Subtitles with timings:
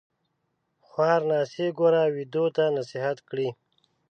[0.87, 3.49] خوار ناصح ګوره ويدو تـــه نصيحت کړي